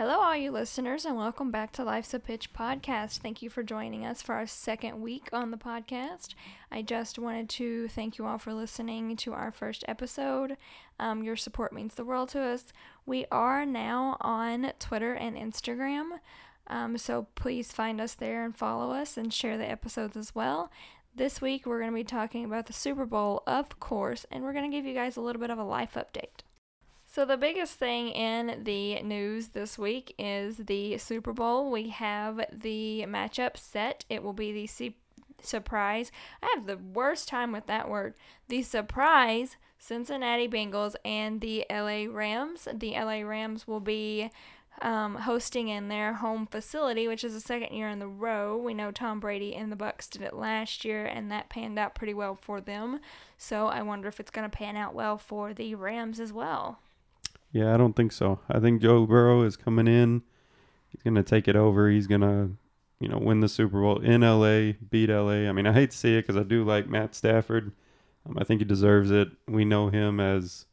[0.00, 3.18] Hello, all you listeners, and welcome back to Life's a Pitch podcast.
[3.18, 6.28] Thank you for joining us for our second week on the podcast.
[6.72, 10.56] I just wanted to thank you all for listening to our first episode.
[10.98, 12.72] Um, your support means the world to us.
[13.04, 16.20] We are now on Twitter and Instagram,
[16.66, 20.72] um, so please find us there and follow us and share the episodes as well.
[21.14, 24.54] This week, we're going to be talking about the Super Bowl, of course, and we're
[24.54, 26.40] going to give you guys a little bit of a life update.
[27.12, 31.68] So, the biggest thing in the news this week is the Super Bowl.
[31.68, 34.04] We have the matchup set.
[34.08, 34.92] It will be the su-
[35.42, 36.12] surprise.
[36.40, 38.14] I have the worst time with that word.
[38.46, 42.68] The surprise Cincinnati Bengals and the LA Rams.
[42.72, 44.30] The LA Rams will be
[44.80, 48.56] um, hosting in their home facility, which is the second year in the row.
[48.56, 51.96] We know Tom Brady and the Bucks did it last year, and that panned out
[51.96, 53.00] pretty well for them.
[53.36, 56.78] So I wonder if it's going to pan out well for the Rams as well.
[57.52, 58.40] Yeah, I don't think so.
[58.48, 60.22] I think Joe Burrow is coming in.
[60.90, 61.88] He's going to take it over.
[61.88, 62.50] He's going to,
[63.00, 65.48] you know, win the Super Bowl in LA, beat LA.
[65.48, 67.72] I mean, I hate to see it because I do like Matt Stafford.
[68.28, 69.28] Um, I think he deserves it.
[69.48, 70.66] We know him as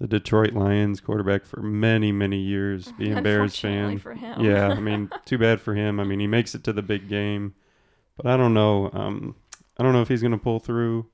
[0.00, 3.98] the Detroit Lions quarterback for many, many years, being Bears fan.
[3.98, 4.40] For him.
[4.40, 6.00] yeah, I mean, too bad for him.
[6.00, 7.54] I mean, he makes it to the big game,
[8.16, 8.90] but I don't know.
[8.92, 9.36] Um,
[9.78, 11.06] I don't know if he's going to pull through,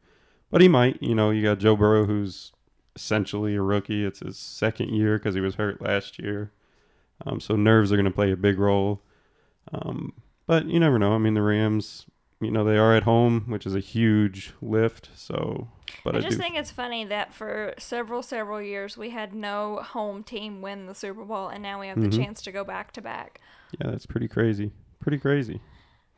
[0.50, 1.02] but he might.
[1.02, 2.52] You know, you got Joe Burrow, who's
[2.96, 4.04] essentially a rookie.
[4.04, 6.50] It's his second year because he was hurt last year.
[7.24, 9.00] Um, so nerves are going to play a big role.
[9.72, 10.12] Um,
[10.46, 11.12] but you never know.
[11.14, 12.06] I mean, the Rams,
[12.40, 15.10] you know, they are at home, which is a huge lift.
[15.14, 15.68] So,
[16.04, 16.42] but I I, just do.
[16.42, 20.94] think it's funny that for several, several years we had no home team win the
[20.94, 22.10] Super Bowl, and now we have Mhm.
[22.10, 23.40] the chance to go back to back.
[23.80, 24.72] yeah, that's pretty crazy.
[25.00, 25.60] Pretty crazy.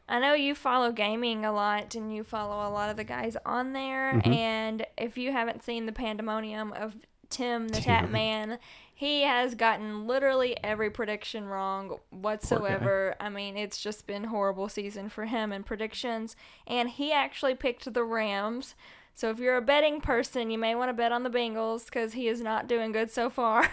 [0.08, 3.36] I know you follow gaming a lot and you follow a lot of the guys
[3.44, 4.14] on there.
[4.14, 4.34] Mhm.
[4.34, 6.96] And if you haven't seen the pandemonium of
[7.30, 7.80] Tim the.
[7.80, 8.58] Tat Man,
[8.94, 13.14] he has gotten literally every prediction wrong whatsoever.
[13.20, 16.36] I mean, it's just been horrible season for him and predictions.
[16.66, 18.74] And he actually picked the Rams.
[19.14, 22.14] So if you're a betting person, you may want to bet on the Bengals because
[22.14, 23.68] he is not doing good so far.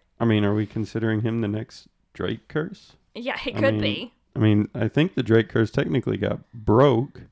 [0.20, 2.92] I mean, are we considering him the next Drake curse?
[3.14, 4.14] yeah, he I could mean, be.
[4.40, 7.22] I mean, I think the Drake curse technically got broke.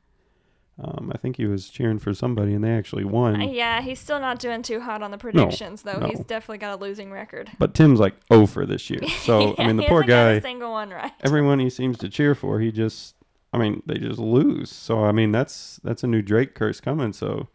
[0.78, 3.40] Um, I think he was cheering for somebody and they actually won.
[3.40, 5.98] Uh, yeah, he's still not doing too hot on the predictions, though.
[5.98, 6.06] no.
[6.06, 7.50] He's definitely got a losing record.
[7.58, 9.00] But Tim's like over this year.
[9.28, 11.12] So, I mean, the he poor guy, a single one right.
[11.22, 13.14] everyone he seems to cheer for, he just,
[13.52, 14.70] I mean, they just lose.
[14.70, 17.12] So, I mean, that's that's a new Drake curse coming.
[17.12, 17.48] So,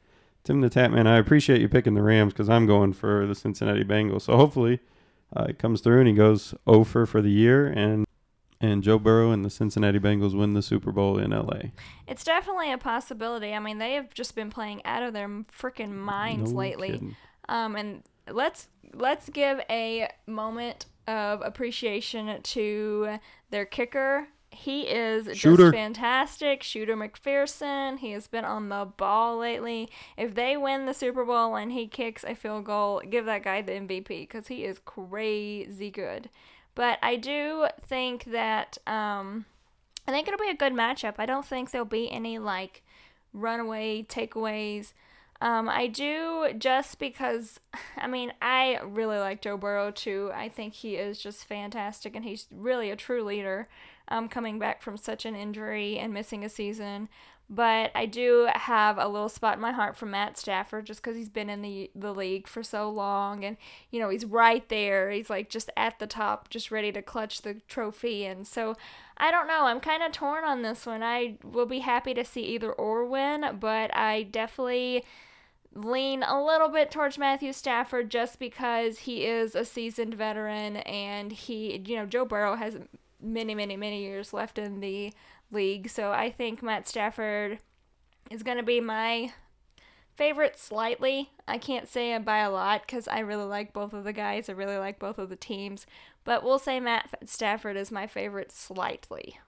[0.43, 3.83] Tim the Tatman, I appreciate you picking the Rams because I'm going for the Cincinnati
[3.83, 4.23] Bengals.
[4.23, 4.81] So, hopefully,
[5.35, 8.05] uh, it comes through and he goes over for the year and
[8.63, 11.71] and Joe Burrow and the Cincinnati Bengals win the Super Bowl in LA.
[12.07, 13.53] It's definitely a possibility.
[13.53, 17.15] I mean, they have just been playing out of their freaking minds No lately.
[17.49, 23.19] Um, and let's let's give a moment of appreciation to
[23.49, 24.27] their kicker.
[24.49, 25.71] He is Shooter.
[25.71, 26.63] just fantastic.
[26.63, 27.99] Shooter McPherson.
[27.99, 29.89] He has been on the ball lately.
[30.15, 33.61] If they win the Super Bowl and he kicks a field goal, give that guy
[33.61, 36.29] the MVP because he is crazy good.
[36.75, 39.45] But I do think that um,
[40.07, 41.15] I think it'll be a good matchup.
[41.17, 42.83] I don't think there'll be any like
[43.33, 44.93] runaway takeaways.
[45.41, 47.59] Um, I do just because,
[47.97, 50.31] I mean, I really like Joe Burrow too.
[50.33, 53.67] I think he is just fantastic and he's really a true leader
[54.07, 57.09] um, coming back from such an injury and missing a season.
[57.49, 61.15] But I do have a little spot in my heart for Matt Stafford just because
[61.15, 63.57] he's been in the, the league for so long and,
[63.91, 65.11] you know, he's right there.
[65.11, 68.25] He's like just at the top, just ready to clutch the trophy.
[68.25, 68.75] And so
[69.17, 69.65] I don't know.
[69.65, 71.03] I'm kind of torn on this one.
[71.03, 75.03] I will be happy to see either or win, but I definitely
[75.75, 81.31] lean a little bit towards Matthew Stafford just because he is a seasoned veteran and
[81.31, 82.77] he, you know, Joe Burrow has
[83.21, 85.13] many, many, many years left in the
[85.53, 85.89] league.
[85.89, 87.59] So I think Matt Stafford
[88.29, 89.31] is going to be my
[90.15, 91.31] favorite slightly.
[91.47, 94.49] I can't say by a lot because I really like both of the guys.
[94.49, 95.85] I really like both of the teams.
[96.23, 99.39] But we'll say Matt Stafford is my favorite slightly.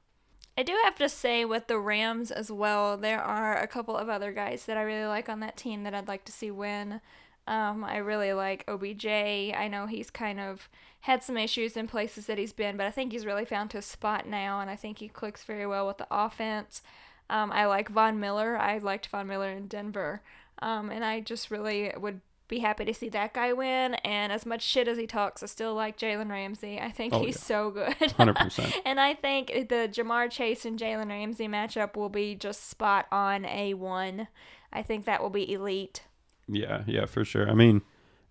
[0.58, 4.08] I do have to say with the Rams as well, there are a couple of
[4.08, 7.02] other guys that I really like on that team that I'd like to see win.
[7.48, 9.06] Um, I really like OBJ.
[9.06, 10.68] I know he's kind of
[11.02, 13.86] had some issues in places that he's been, but I think he's really found his
[13.86, 16.82] spot now, and I think he clicks very well with the offense.
[17.30, 18.58] Um, I like Von Miller.
[18.58, 20.22] I liked Von Miller in Denver,
[20.62, 23.96] um, and I just really would be happy to see that guy win.
[23.96, 26.80] And as much shit as he talks, I still like Jalen Ramsey.
[26.80, 27.42] I think Oh, he's yeah.
[27.42, 27.88] so good.
[28.00, 28.74] 100%.
[28.86, 33.46] and I think the Ja'Marr Chase and Jalen Ramsey matchup will be just spot on
[33.46, 34.28] a one.
[34.74, 36.04] I think that will be elite.
[36.48, 37.50] Yeah, yeah, for sure.
[37.50, 37.82] I mean,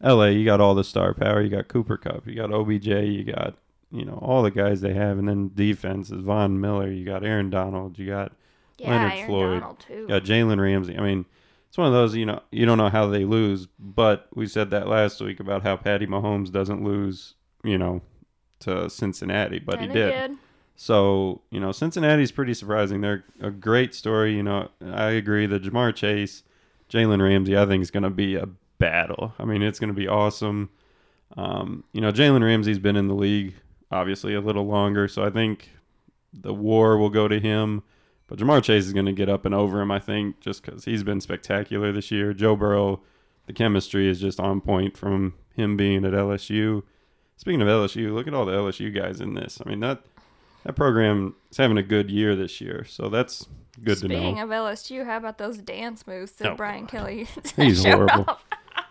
[0.02, 1.43] LA, you got all the star power.
[1.43, 3.56] You got Cooper Kupp, you got OBJ, you got
[3.90, 6.90] you know all the guys they have, and then defense is Von Miller.
[6.90, 7.99] You got Aaron Donald.
[7.99, 8.32] You got
[8.78, 9.61] Yeah, Leonard Aaron Floyd.
[9.61, 9.94] Donald too.
[9.94, 10.96] you got Jalen Ramsey.
[10.96, 11.25] I mean,
[11.69, 14.70] it's one of those you know you don't know how they lose, but we said
[14.70, 18.02] that last week about how Patty Mahomes doesn't lose, you know,
[18.61, 20.31] to Cincinnati, but and he it did.
[20.76, 23.00] So, you know, Cincinnati's pretty surprising.
[23.00, 24.34] They're a great story.
[24.34, 26.43] You know, I agree The Ja'Marr Chase,
[26.91, 28.49] Jalen Ramsey, I think is going to be a
[28.79, 29.35] battle.
[29.39, 30.71] I mean, it's going to be awesome.
[31.37, 33.55] Um, you know, Jalen Ramsey's been in the league
[33.91, 35.71] obviously a little longer, so I think
[36.33, 37.83] the war will go to him.
[38.27, 40.85] But Ja'Marr Chase is going to get up and over him, I think, just because
[40.85, 42.33] he's been spectacular this year.
[42.33, 43.01] Joe Burrow,
[43.47, 46.83] the chemistry is just on point from him being at LSU.
[47.37, 49.61] Speaking of LSU, look at all the LSU guys in this.
[49.65, 50.03] I mean, that
[50.65, 53.47] that program is having a good year this year, so that's
[53.82, 54.43] good Speaking to know.
[54.44, 57.26] of LSU, how about those dance moves that Oh, Brian Kelly
[57.56, 58.25] He's horrible.
[58.29, 58.44] off?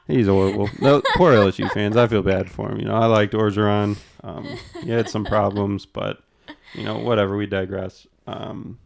[0.08, 0.70] He's horrible.
[0.82, 1.96] No, poor LSU fans.
[1.96, 2.80] I feel bad for him.
[2.80, 3.98] You know, I liked Orgeron.
[4.24, 4.46] Um,
[4.82, 6.22] he had some problems, but
[6.74, 7.38] you know, whatever.
[7.38, 8.06] We digress.
[8.28, 8.80] Um,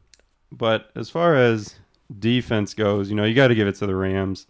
[0.51, 1.75] but as far as
[2.19, 4.45] defense goes, you know, you got to give it to the Rams.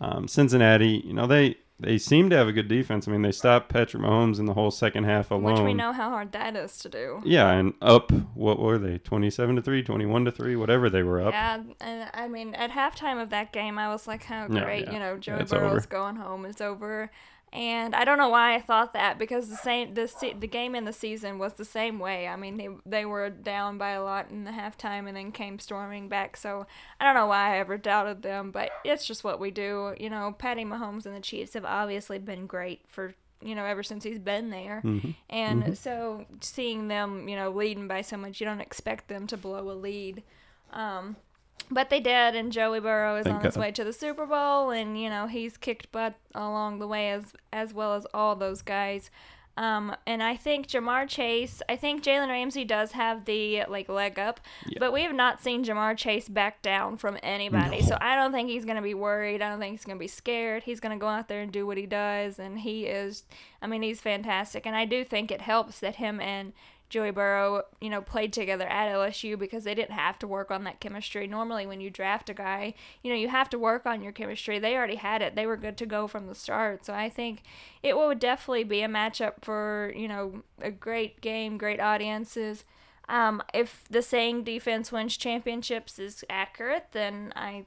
[0.00, 3.06] Um, Cincinnati, you know, they they seem to have a good defense.
[3.06, 5.52] I mean, they stopped Patrick Mahomes in the whole second half alone.
[5.54, 7.20] Which we know how hard that is to do.
[7.24, 8.10] Yeah, and up.
[8.34, 8.98] What were they?
[8.98, 11.32] Twenty-seven to three, 21 to three, whatever they were up.
[11.34, 14.84] Yeah, and I mean, at halftime of that game, I was like, "How Yeah, great!"
[14.86, 14.92] yeah.
[14.94, 15.86] You know, Joe Yeah, Burrow's over.
[15.88, 16.46] going home.
[16.46, 17.10] It's over.
[17.56, 20.84] And I don't know why I thought that because the same the the game in
[20.84, 22.28] the season was the same way.
[22.28, 25.58] I mean, they they were down by a lot in the halftime and then came
[25.58, 26.36] storming back.
[26.36, 26.66] So
[27.00, 29.94] I don't know why I ever doubted them, but it's just what we do.
[29.98, 33.82] You know, Patty Mahomes and the Chiefs have obviously been great for you know ever
[33.82, 34.82] since he's been there.
[34.84, 35.14] Mhm.
[35.30, 39.36] And so seeing them, you know, leading by so much, you don't expect them to
[39.38, 40.22] blow a lead.
[40.72, 41.16] Um,
[41.70, 43.60] but they did, and Joey Burrow is Thank on his God.
[43.60, 47.32] way to the Super Bowl, and you know he's kicked butt along the way as
[47.52, 49.10] as well as all those guys.
[49.58, 54.18] Um, and I think Ja'Marr Chase, I think Jalen Ramsey does have the like leg
[54.18, 54.76] up, Yeah.
[54.80, 57.80] but we have not seen Ja'Marr Chase back down from anybody.
[57.80, 59.40] So I don't think he's gonna be worried.
[59.40, 60.64] I don't think he's gonna be scared.
[60.64, 63.24] He's gonna go out there and do what he does, and he is.
[63.62, 66.52] I mean, he's fantastic, and I do think it helps that him and
[66.88, 70.64] Joey Burrow, you know, played together at LSU because they didn't have to work on
[70.64, 71.26] that chemistry.
[71.26, 74.58] Normally, when you draft a guy, you know, you have to work on your chemistry.
[74.58, 75.34] They already had it.
[75.34, 76.84] They were good to go from the start.
[76.84, 77.42] So I think
[77.82, 82.64] it would definitely be a matchup for, you know, a great game, great audiences.
[83.08, 87.66] Um, if the saying defense wins championships is accurate, then I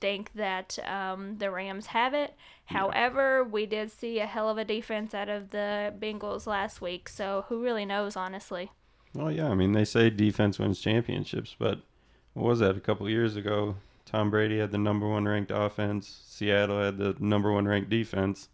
[0.00, 2.34] think that um, the Rams have it.
[2.66, 7.08] However, we did see a hell of a defense out of the Bengals last week,
[7.08, 8.70] so who really knows, honestly?
[9.14, 9.48] Well, yeah.
[9.48, 11.80] I mean, they say defense wins championships, but
[12.32, 12.76] what was that?
[12.76, 16.22] A couple years ago, Tom Brady had the number one ranked offense.
[16.26, 18.48] Seattle had the number one ranked defense.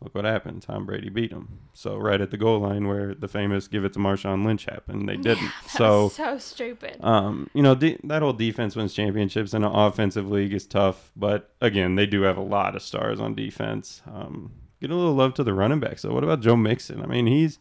[0.00, 0.60] Look what happened.
[0.62, 1.60] Tom Brady beat them.
[1.72, 5.08] So right at the goal line, where the famous "give it to Marshawn Lynch" happened,
[5.08, 5.50] they didn't.
[5.62, 6.98] That so so stupid.
[7.02, 11.10] um, you know, de- that whole defense wins championships, and an offensive league is tough.
[11.16, 14.02] But again, they do have a lot of stars on defense.
[14.06, 16.02] Um, get a little love to the running backs.
[16.02, 17.00] So, what about Joe Mixon?
[17.00, 17.58] I mean, he's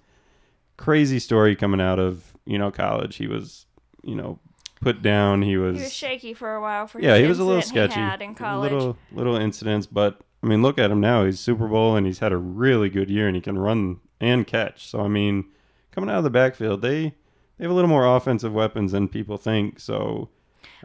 [0.76, 3.16] crazy story coming out of you know college.
[3.18, 3.68] He was
[4.04, 4.40] you know
[4.82, 5.44] put down.
[5.44, 7.94] He was, he was shaky for a while for yeah, he was a little sketchy.
[7.94, 8.72] He had in college.
[8.72, 11.24] Little little incidents, but I mean, look at him now.
[11.24, 14.46] He's Super Bowl, and he's had a really good year, and he can run and
[14.46, 14.86] catch.
[14.88, 15.46] So I mean,
[15.92, 17.14] coming out of the backfield, they
[17.58, 19.80] they have a little more offensive weapons than people think.
[19.80, 20.30] So.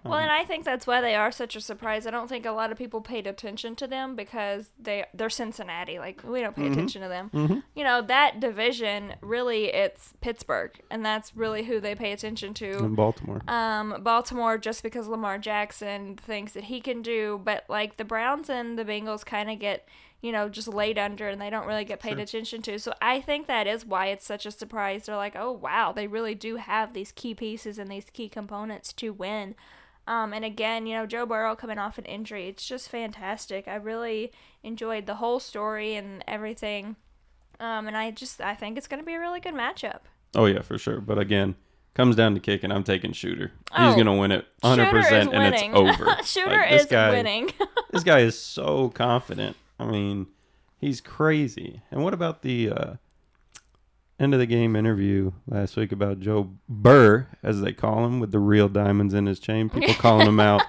[0.05, 2.07] Well, um, and I think that's why they are such a surprise.
[2.07, 5.99] I don't think a lot of people paid attention to them because they they're Cincinnati.
[5.99, 6.73] Like we don't pay Mm-hmm.
[6.73, 7.31] attention to them.
[7.35, 7.63] Mhm.
[7.75, 12.79] You know that division really it's Pittsburgh, and that's really who they pay attention to.
[12.79, 13.43] in Baltimore.
[13.49, 18.49] Um, Baltimore just because Lamar Jackson thinks that he can do, but like the Browns
[18.51, 19.87] and the Bengals kind of get,
[20.21, 22.21] you know, just laid under and they don't really get paid Sure.
[22.21, 22.79] attention to.
[22.79, 25.07] So I think that is why it's such a surprise.
[25.07, 28.93] They're like, oh wow, they really do have these key pieces and these key components
[28.95, 29.55] to win.
[30.09, 33.69] Um, and again, you know, Joe Burrow coming off an injury, it's just fantastic.
[33.69, 34.33] I really
[34.63, 36.97] enjoyed the whole story and everything.
[37.61, 40.01] Um, and I just I think it's going to be a really good matchup.
[40.35, 41.01] Oh yeah, for sure.
[41.01, 41.57] But again,
[41.95, 42.73] comes down to kicking.
[42.73, 43.53] I'm taking Shooter.
[43.77, 46.17] He's Oh, gonna win it 100, percent and it's over.
[46.25, 47.51] Shooter Like, this is guy, winning.
[47.91, 49.57] this guy is so confident.
[49.79, 50.27] I mean,
[50.79, 51.83] he's crazy.
[51.91, 52.95] And what about the uh,
[54.19, 58.33] end of the game interview last week about Joe Burr, as they call him, with
[58.33, 59.69] the real diamonds in his chain?
[59.69, 60.63] People calling him out.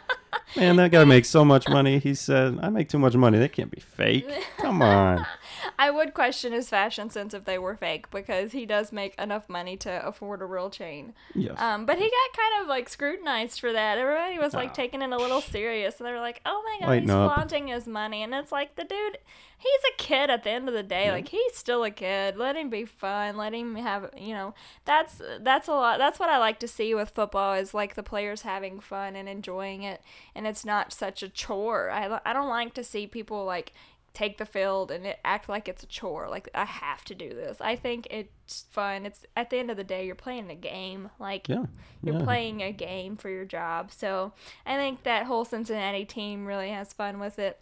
[0.55, 1.99] Man, that guy makes so much money.
[1.99, 3.37] He said, "I make too much money.
[3.37, 4.27] That can't be fake.
[4.57, 5.25] Come on."
[5.79, 9.49] I would question his fashion sense if they were fake because he does make enough
[9.49, 11.13] money to afford a real chain.
[11.33, 11.59] Yes.
[11.59, 13.97] Um, but he got kind of like scrutinized for that.
[13.97, 14.73] Everybody was like Ah.
[14.73, 17.33] taking it a little serious, and they were like, "Oh my god, Lighten he's up.
[17.33, 19.17] flaunting his money," and it's like the dude,
[19.57, 21.11] he's a kid at the end of the day.
[21.11, 22.37] Like he's still a kid.
[22.37, 23.35] Let him be fun.
[23.37, 24.53] Let him have, you know,
[24.85, 25.97] that's that's a lot.
[25.99, 29.27] That's what I like to see with football is like the players having fun and
[29.29, 30.01] enjoying it,
[30.35, 31.89] and it's not such a chore.
[31.89, 33.73] I I don't like to see people like
[34.13, 37.29] take the field and it act like it's a chore like i have to do
[37.29, 40.55] this i think it's fun it's at the end of the day you're playing a
[40.55, 41.65] game like yeah.
[42.03, 42.23] you're yeah.
[42.23, 44.33] playing a game for your job so
[44.65, 47.59] i think that whole cincinnati team really has fun with it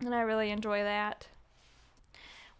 [0.00, 1.26] and i really enjoy that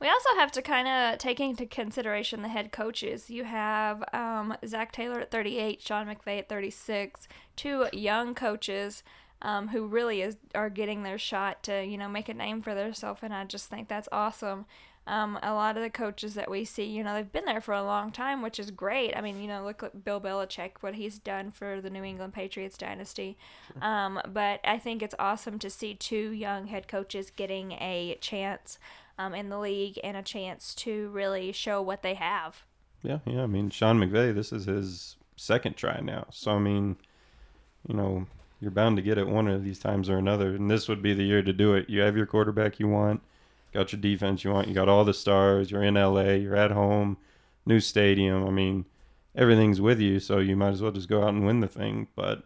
[0.03, 3.31] we also have to kind of take into consideration the head coaches.
[3.31, 9.05] You have um, Zac Taylor at 38, Sean McVay at 36, two young coaches
[9.43, 12.75] um, who really is are getting their shot to you know make a name for
[12.75, 14.67] themselves, and I just think that's awesome.
[15.05, 17.75] Um, a lot of the coaches that we see, you know, they've been there for
[17.75, 19.17] a long time, which is great.
[19.17, 22.35] I mean, you know, look at Bill Belichick, what he's done for the New England
[22.35, 23.37] Patriots dynasty.
[23.81, 28.79] Um, but I think it's awesome to see two young head coaches getting a chance
[29.19, 32.63] um, in the league and a chance to really show what they have.
[33.03, 33.43] Yeah, yeah.
[33.43, 36.27] I mean, Sean McVay, this is his second try now.
[36.31, 36.97] So I mean,
[37.89, 38.27] you know,
[38.63, 41.13] you're bound to get it one of these times or another, and this would be
[41.13, 41.91] the year to do it.
[41.91, 43.21] You have your quarterback you want,
[43.75, 45.73] got your defense you want, you got all the stars.
[45.73, 47.17] You're in LA, you're at home,
[47.67, 48.47] new stadium.
[48.47, 48.87] I mean,
[49.35, 52.07] everything's with you, so you might as well just go out and win the thing.
[52.15, 52.45] But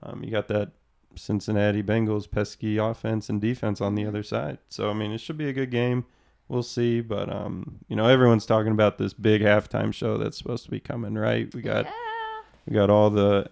[0.00, 0.70] um, you got that
[1.16, 4.58] Cincinnati Bengals pesky offense and defense on the other side.
[4.68, 6.04] So I mean, it should be a good game.
[6.46, 10.64] We'll see, but um, you know, everyone's talking about this big halftime show that's supposed
[10.66, 11.52] to be coming, right?
[11.52, 11.92] We got yeah.
[12.64, 13.50] we got all the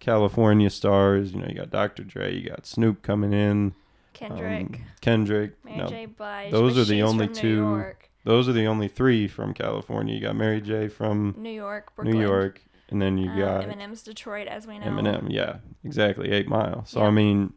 [0.00, 1.32] California stars.
[1.32, 2.04] You know, you got Dr.
[2.04, 3.74] Dre, you got Snoop coming in,
[4.12, 5.64] Kendrick, um, Kendrick.
[5.64, 6.06] Mary no, J.
[6.06, 6.50] Blige.
[6.52, 7.84] those are the only two-
[8.24, 10.14] those are the only three from California.
[10.14, 13.64] You got Mary J from New York, Brooklyn, New York, and then you um, got
[13.64, 14.86] Eminem's Detroit, as we know.
[14.86, 15.26] Eminem.
[15.30, 16.84] Yeah, exactly, Eight Mile.
[16.86, 17.06] So Yeah.
[17.06, 17.52] I mean,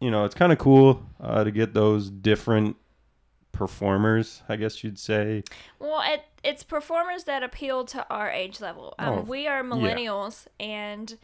[0.00, 2.76] you know, it's kind of cool uh, to get those different
[3.52, 4.42] performers.
[4.48, 5.44] I guess you'd say.
[5.78, 8.94] Well, it, it's performers that appeal to our age level.
[8.98, 11.16] Um, Oh, we are millennials, and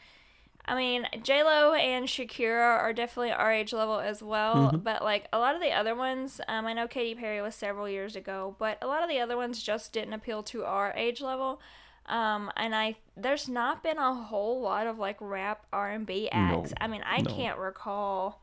[0.69, 4.71] I mean, J Lo and Shakira are definitely our age level as well.
[4.73, 4.85] Mhm.
[4.85, 7.89] But like a lot of the other ones, um, I know Katy Perry was several
[7.89, 11.21] years ago, but a lot of the other ones just didn't appeal to our age
[11.21, 11.61] level.
[12.07, 16.29] Um, and I there's not been a whole lot of like rap R and B
[16.33, 16.73] No, acts.
[16.81, 17.35] I mean, I no.
[17.35, 18.43] can't recall.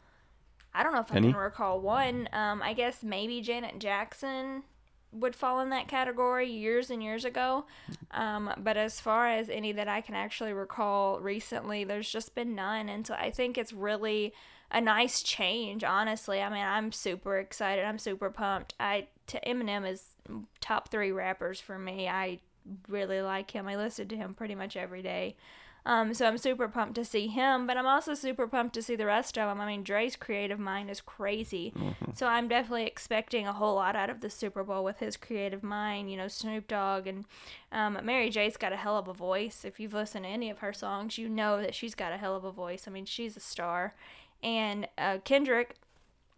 [0.74, 2.28] I don't know if I can recall one.
[2.34, 4.64] Um, I guess maybe Janet Jackson
[5.16, 7.66] would fall in that category years and years ago.
[8.12, 12.56] Um, but as far as any that I can actually recall recently, there's just been
[12.56, 12.90] none.
[12.90, 14.34] And so I think it's really
[14.72, 16.42] a nice change, honestly.
[16.42, 17.86] I mean, I'm super excited.
[17.86, 18.74] I'm super pumped.
[18.80, 20.04] I to Eminem is
[20.60, 22.08] top three rappers for me.
[22.08, 22.40] I
[22.88, 23.68] really like him.
[23.68, 25.36] I listen to him pretty much every day.
[25.88, 28.96] Um, so I'm super pumped to see him, but I'm also super pumped to see
[28.96, 29.62] the rest of them.
[29.62, 31.74] I mean, Dre's creative mind is crazy.
[32.16, 35.62] So I'm definitely expecting a whole lot out of the Super Bowl with his creative
[35.62, 36.10] mind.
[36.10, 37.26] You know, Snoop Dogg and
[37.72, 39.64] um, Mary J's got a hell of a voice.
[39.64, 42.36] If you've listened to any of her songs, you know that she's got a hell
[42.36, 42.86] of a voice.
[42.88, 43.94] I mean, she's a star.
[44.42, 45.76] And uh, Kendrick,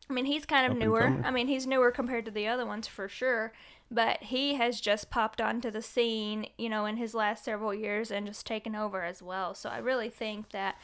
[0.10, 1.22] I mean, he's kind of Up newer.
[1.24, 3.54] I mean, he's newer compared to the other ones for sure.
[3.90, 8.12] But he has just popped onto the scene, you know, in his last several years
[8.12, 9.56] and just taken over as well.
[9.56, 10.76] So I really think that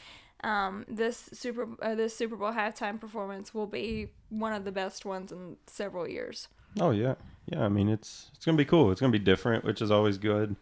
[0.42, 5.04] um, this super uh, this Super Bowl halftime performance will be one of the best
[5.04, 6.48] ones in several years.
[6.78, 7.14] Oh yeah,
[7.46, 7.64] yeah.
[7.64, 8.90] I mean, it's it's gonna be cool.
[8.90, 10.56] It's gonna be different, which is always good.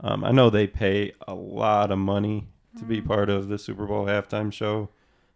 [0.00, 2.48] Um, I know they pay a lot of money
[2.78, 4.88] to be part of the Super Bowl halftime show,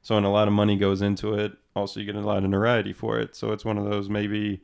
[0.02, 1.52] so and a lot of money goes into it.
[1.76, 3.36] Also, you get a lot of notoriety for it.
[3.36, 4.62] So it's one of those maybe,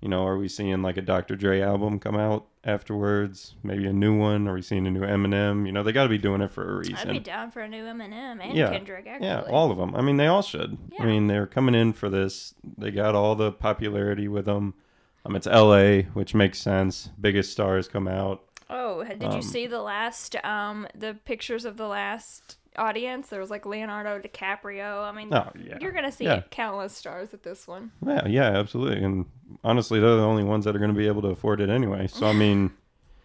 [0.00, 1.36] you know, are we seeing like a Dr.
[1.36, 3.54] Dre album come out afterwards?
[3.62, 4.48] Maybe a new one?
[4.48, 5.66] Are we seeing a new Eminem?
[5.66, 6.96] You know, they got to be doing it for a reason.
[6.96, 8.70] I'd be down for a new Eminem and Yeah.
[8.70, 9.26] Kendrick actually.
[9.28, 9.94] Yeah, all of them.
[9.94, 10.78] I mean, they all should.
[10.92, 11.02] Yeah.
[11.02, 12.54] I mean, they're coming in for this.
[12.78, 14.74] They got all the popularity with them.
[15.26, 17.10] Um, it's L.A., which makes sense.
[17.20, 18.42] Biggest stars come out.
[18.70, 23.28] Oh, did you Um, see the last um the pictures of the last audience?
[23.28, 25.02] There was like Leonardo DiCaprio.
[25.04, 26.42] I mean, Oh yeah, you're gonna see Yeah.
[26.50, 27.92] countless stars at this one.
[28.06, 29.02] yeah, yeah, absolutely.
[29.04, 29.26] And
[29.64, 32.06] honestly, they're the only ones that are to be able to afford it anyway.
[32.06, 32.70] So I mean,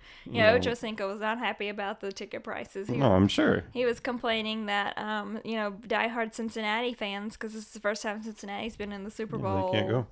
[0.25, 2.89] you Yeah, know, Ocho Cinco was not happy about the ticket prices.
[2.89, 3.63] He, no, I'm sure.
[3.73, 8.01] he was complaining that um you know diehard Cincinnati fans because this is the first
[8.03, 9.65] time Cincinnati's been in the Super Yeah, Bowl.
[9.65, 10.07] they can't go.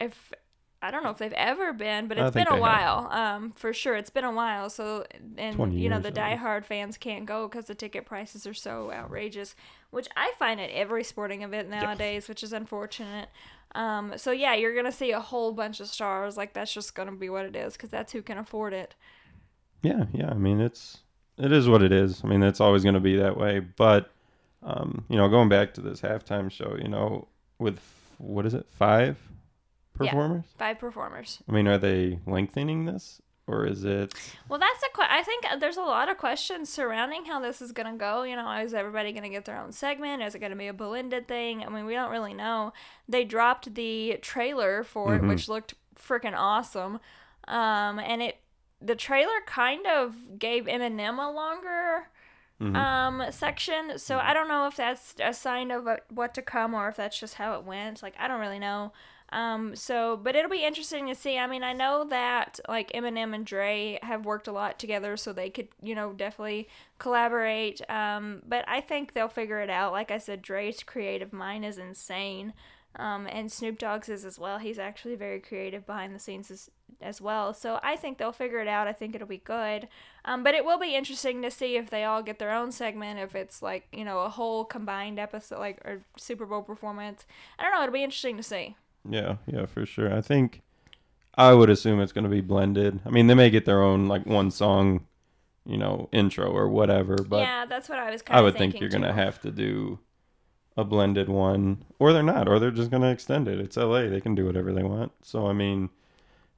[0.00, 0.32] If
[0.80, 3.08] I don't know if they've ever been, but it's been a while.
[3.10, 4.70] Um, for sure, it's been a while.
[4.70, 5.04] So,
[5.36, 9.56] and you know, the diehard fans can't go because the ticket prices are so outrageous,
[9.90, 13.28] which I find at every sporting event nowadays, which is unfortunate.
[13.74, 16.36] Um, so yeah, you're gonna see a whole bunch of stars.
[16.36, 18.94] Like that's just gonna be what it is because that's who can afford it.
[19.82, 20.30] Yeah, yeah.
[20.30, 20.98] I mean, it's
[21.38, 22.22] it is what it is.
[22.24, 23.60] I mean, it's always going to be that way.
[23.60, 24.10] But
[24.62, 27.78] um, you know, going back to this halftime show, you know, with
[28.18, 29.16] what is it, five
[30.00, 30.10] Yeah.
[30.12, 30.44] performers?
[30.58, 31.42] Five performers.
[31.48, 34.12] I mean, are they lengthening this, or is it?
[34.48, 37.72] Well, that's a que- I think there's a lot of questions surrounding how this is
[37.72, 38.22] gonna go.
[38.22, 40.22] You know, is everybody gonna get their own segment?
[40.22, 41.64] Is it gonna be a blended thing?
[41.64, 42.72] I mean, we don't really know.
[43.08, 45.28] They dropped the trailer for it, Mhm.
[45.28, 47.00] which looked freaking awesome,
[47.46, 48.38] um, and it
[48.80, 52.08] the trailer kind of gave Eminem a longer
[52.60, 52.76] Mhm.
[52.76, 53.98] um section.
[53.98, 56.94] So I don't know if that's a sign of uh what to come or if
[56.96, 58.02] that's just how it went.
[58.04, 58.92] Like I don't really know.
[59.30, 61.38] Um so but it'll be interesting to see.
[61.38, 65.32] I mean, I know that like Eminem and Dre have worked a lot together so
[65.32, 66.68] they could, you know, definitely
[66.98, 67.80] collaborate.
[67.90, 69.92] Um but I think they'll figure it out.
[69.92, 72.54] Like I said, Dre's creative mind is insane.
[72.96, 74.58] Um, and Snoop Dogg's is as well.
[74.58, 76.70] He's actually very creative behind the scenes as,
[77.00, 77.54] as well.
[77.54, 78.88] So I think they'll figure it out.
[78.88, 79.88] I think it'll be good.
[80.24, 83.20] Um, but it will be interesting to see if they all get their own segment,
[83.20, 87.24] if it's like, you know, a whole combined episode, like, or Super Bowl performance.
[87.58, 87.82] I don't know.
[87.82, 88.76] It'll be interesting to see.
[89.08, 90.14] Yeah, yeah, for sure.
[90.14, 90.62] I think
[91.34, 93.00] I would assume it's going to be blended.
[93.06, 95.06] I mean, they may get their own like one song,
[95.64, 98.56] you know, intro or whatever, but yeah, that's what I was kind I of would
[98.56, 99.98] think you're going to have to do
[100.76, 103.60] a blended one, or they're not, or they're just going to extend it.
[103.60, 105.12] It's LA; they can do whatever they want.
[105.22, 105.90] So I mean,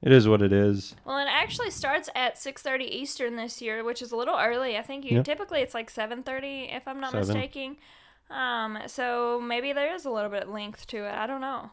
[0.01, 0.95] it is what it is.
[1.05, 4.77] Well, it actually starts at 6:30 Eastern this year, which is a little early.
[4.77, 7.27] I think you typically it's like 7:30 if I'm not Seven.
[7.27, 7.77] mistaken.
[8.31, 11.13] Um, so maybe there is a little bit of length to it.
[11.13, 11.71] I don't know.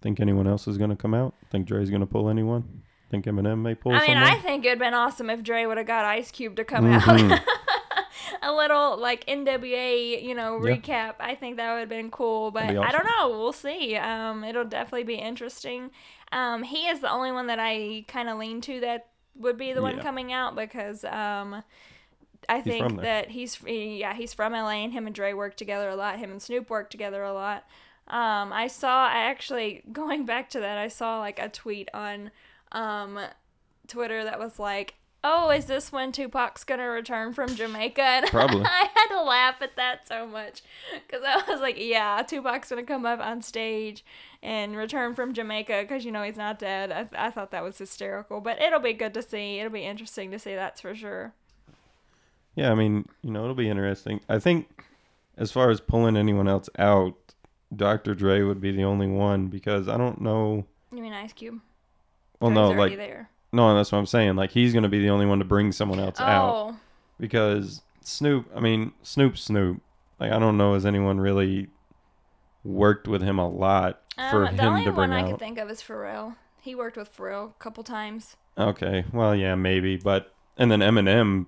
[0.00, 1.34] Think anyone else is going to come out?
[1.50, 2.82] Think Dre's going to pull anyone?
[3.10, 4.22] Think Eminem may pull I mean, someone?
[4.24, 7.32] I think it'd been awesome if Dre would have got Ice Cube to come Mhm.
[7.32, 7.40] out.
[8.42, 10.76] a little like NWA, you know, Yeah.
[10.76, 11.14] recap.
[11.18, 13.30] I think that would have been cool, but That'd I don't know.
[13.38, 13.96] We'll see.
[13.96, 15.90] Um, it'll definitely be interesting.
[16.32, 19.72] Um, he is the only one that I kind of lean to that would be
[19.72, 20.02] the one Yeah.
[20.02, 21.62] coming out because um,
[22.48, 23.04] I think there.
[23.04, 26.18] that he's yeah he's from LA and him and Dre work together a lot.
[26.18, 27.64] Him and Snoop work together a lot.
[28.08, 32.30] Um, I saw I actually going back to that I saw like a tweet on
[32.72, 33.18] um,
[33.86, 38.64] Twitter that was like, "Oh, is this when Tupac's gonna return from Jamaica?" And Probably.
[38.64, 40.62] I had to laugh at that so much
[41.06, 44.04] because I was like, "Yeah, Tupac's gonna come up on stage
[44.42, 47.78] and return from Jamaica because you know he's not dead." I, I thought that was
[47.78, 49.58] hysterical, but it'll be good to see.
[49.58, 50.54] It'll be interesting to see.
[50.54, 51.34] That's for sure.
[52.54, 54.20] Yeah, I mean, you know, it'll be interesting.
[54.28, 54.84] I think
[55.36, 57.14] as far as pulling anyone else out,
[57.74, 58.14] Dr.
[58.14, 60.64] Dre would be the only one because I don't know.
[60.92, 61.60] You mean Ice Cube?
[62.40, 63.30] Well, no, like there.
[63.52, 64.36] no, that's what I'm saying.
[64.36, 66.76] Like he's gonna be the only one to bring someone else out Oh,
[67.18, 68.48] because Snoop.
[68.54, 69.80] I mean, Snoop, Snoop.
[70.20, 71.68] Like I don't know, has anyone really
[72.64, 74.00] worked with him a lot
[74.30, 75.30] for um, the him only to bring one I out?
[75.30, 76.36] could think of is Pharrell.
[76.60, 78.36] He worked with Pharrell a couple times.
[78.56, 81.46] Okay, well, yeah, maybe, but and then Eminem.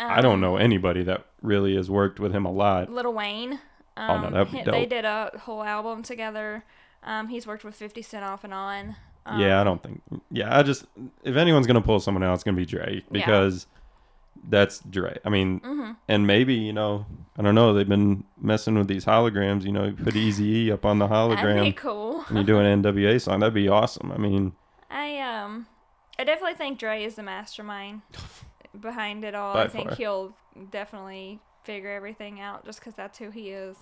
[0.00, 2.88] I don't Um, know anybody that really has worked with him a lot.
[2.90, 3.58] Lil Wayne.
[3.98, 6.64] Um, Oh, no, that'd be he- They did a whole album together.
[7.02, 8.96] Um, he's worked with 50 Cent off and on.
[9.26, 10.00] Um, yeah, I don't think.
[10.30, 10.86] Yeah, I just
[11.22, 13.66] if anyone's gonna pull someone out, it's gonna be Dre because
[14.48, 15.18] that's Dre.
[15.24, 15.96] I mean, mhm.
[16.08, 17.04] and maybe you know,
[17.38, 17.74] I don't know.
[17.74, 19.64] They've been messing with these holograms.
[19.64, 22.24] You know, you put Easy E up on the That'd be hologram cool.
[22.28, 23.40] and you do an NWA song.
[23.40, 24.10] That'd be awesome.
[24.12, 24.52] I mean,
[24.90, 25.66] I um,
[26.18, 28.02] I definitely think Dre is the mastermind
[28.80, 29.54] behind it all.
[29.54, 29.96] By I think far.
[29.96, 30.36] he'll
[30.70, 33.76] definitely figure everything out just because that's who he is.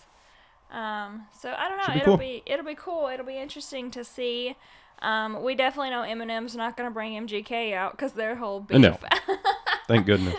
[0.72, 1.94] Um, so I don't know.
[1.94, 2.16] Be it'll cool.
[2.16, 3.06] be it'll be cool.
[3.06, 4.56] It'll be interesting to see.
[5.00, 8.80] Um, we definitely know Eminem's not gonna bring MGK out because their whole beef.
[8.80, 8.98] No.
[9.86, 10.34] thank goodness.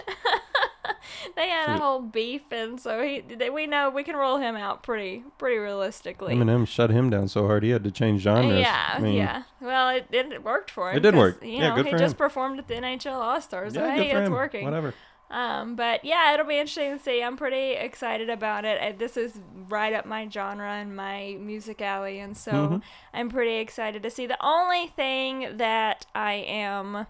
[1.38, 4.58] they had a whole beef, and so he they, we know we can roll him
[4.58, 6.36] out pretty pretty realistically.
[6.36, 8.60] Eminem shut him down so hard he had to change genres.
[8.60, 9.44] Yeah, I mean, yeah.
[9.62, 10.98] Well, it, it worked for him.
[10.98, 11.42] It did work.
[11.42, 12.18] You Yeah, know, good he for just him.
[12.18, 13.76] performed at the NHL All Stars.
[13.76, 14.34] So Yeah, hey, good for it's him.
[14.34, 14.66] working.
[14.66, 14.94] Whatever.
[15.30, 17.22] Um, but yeah, it'll be interesting to see.
[17.22, 18.82] I'm pretty excited about it.
[18.82, 22.82] Uh, This is right up my genre and my music alley, and so Mhm.
[23.14, 24.26] I'm pretty excited to see.
[24.26, 27.08] The only thing that I am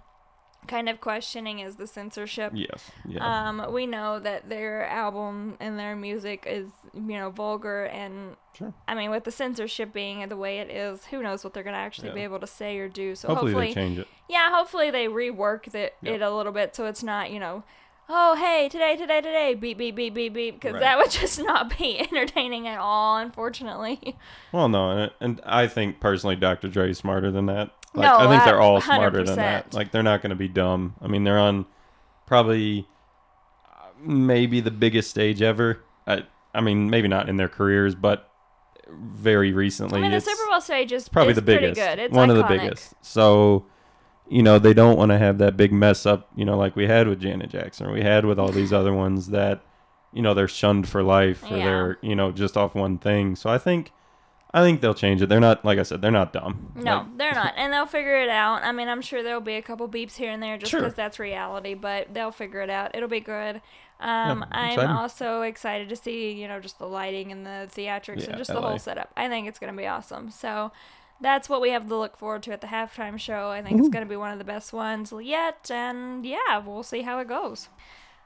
[0.68, 2.52] kind of questioning is the censorship.
[2.54, 2.92] Yes.
[3.08, 3.20] Yeah.
[3.48, 8.74] Um, we know that their album and their music is, you know, vulgar, and sure.
[8.88, 11.78] I mean, with the censorship being the way it is, who knows what they're gonna
[11.78, 12.16] actually Yeah.
[12.16, 13.16] be able to say or do.
[13.16, 14.08] So Hopefully, hopefully, they change it.
[14.28, 16.16] yeah, hopefully they rework the, Yep.
[16.16, 17.64] it a little bit so it's not, you know,
[18.10, 20.80] oh hey today today today beep beep beep beep beep because Right.
[20.82, 24.16] that would just not be entertaining at all unfortunately
[24.52, 26.68] Well, no, and, and I think personally, Dr.
[26.70, 27.72] Dre is smarter than that.
[27.94, 29.36] Like, No, I think I- they're all smarter than 100%.
[29.36, 29.74] that.
[29.74, 30.96] Like, they're not going to be dumb.
[31.02, 31.66] I mean, they're on
[32.26, 32.88] probably
[33.66, 35.84] uh, maybe the biggest stage ever.
[36.06, 38.30] I, I mean, maybe not in their careers, but
[38.90, 40.00] very recently.
[40.00, 41.78] I mean the Super Bowl stage is probably is the biggest.
[41.80, 42.94] pretty good it's one of the biggest.
[43.02, 43.66] So,
[44.30, 46.88] you know, they don't want to have that big mess up, you know, like we
[46.88, 49.62] had with Janet Jackson or we had with all these other ones that,
[50.14, 51.64] you know, they're shunned for life or Yeah.
[51.66, 53.36] they're, you know, just off one thing.
[53.36, 53.92] So I think
[54.54, 55.28] I think they'll change it.
[55.28, 56.72] They're not like I said, they're not dumb.
[56.74, 58.64] No, Like, they're not, and they'll figure it out.
[58.64, 60.80] I mean, I'm sure there'll be a couple beeps here and there just Sure.
[60.80, 62.96] because that's reality, but they'll figure it out.
[62.96, 63.62] It'll be good.
[64.00, 64.90] Um, I'm exciting.
[64.96, 68.50] also excited to see, you know, just the lighting and the theatrics Yeah, and just
[68.52, 68.70] the LA.
[68.70, 69.12] whole setup.
[69.18, 70.32] I think it's going to be awesome.
[70.32, 70.72] So
[71.22, 73.50] that's what we have to look forward to at the halftime show.
[73.50, 76.84] I think it's going to be one of the best ones yet, and yeah, we'll
[76.84, 77.70] see how it goes.